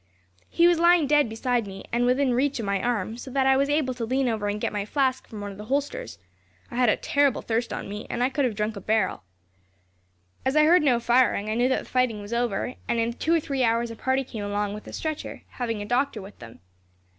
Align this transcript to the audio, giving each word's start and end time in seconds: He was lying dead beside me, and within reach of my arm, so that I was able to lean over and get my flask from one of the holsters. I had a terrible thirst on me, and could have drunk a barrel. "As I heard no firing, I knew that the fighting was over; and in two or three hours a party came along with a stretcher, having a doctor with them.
He 0.49 0.67
was 0.67 0.79
lying 0.79 1.05
dead 1.05 1.29
beside 1.29 1.67
me, 1.67 1.85
and 1.91 2.07
within 2.07 2.33
reach 2.33 2.57
of 2.59 2.65
my 2.65 2.81
arm, 2.81 3.17
so 3.17 3.29
that 3.29 3.45
I 3.45 3.55
was 3.55 3.69
able 3.69 3.93
to 3.93 4.03
lean 4.03 4.27
over 4.27 4.47
and 4.47 4.59
get 4.59 4.73
my 4.73 4.83
flask 4.83 5.27
from 5.27 5.41
one 5.41 5.51
of 5.51 5.59
the 5.59 5.65
holsters. 5.65 6.17
I 6.71 6.75
had 6.77 6.89
a 6.89 6.95
terrible 6.97 7.43
thirst 7.43 7.71
on 7.71 7.87
me, 7.87 8.07
and 8.09 8.33
could 8.33 8.43
have 8.43 8.55
drunk 8.55 8.75
a 8.75 8.81
barrel. 8.81 9.21
"As 10.43 10.55
I 10.55 10.63
heard 10.63 10.81
no 10.81 10.99
firing, 10.99 11.51
I 11.51 11.53
knew 11.53 11.69
that 11.69 11.83
the 11.83 11.85
fighting 11.85 12.19
was 12.19 12.33
over; 12.33 12.73
and 12.87 12.97
in 12.97 13.13
two 13.13 13.35
or 13.35 13.39
three 13.39 13.63
hours 13.63 13.91
a 13.91 13.95
party 13.95 14.23
came 14.23 14.43
along 14.43 14.73
with 14.73 14.87
a 14.87 14.93
stretcher, 14.93 15.43
having 15.49 15.83
a 15.83 15.85
doctor 15.85 16.19
with 16.19 16.39
them. 16.39 16.61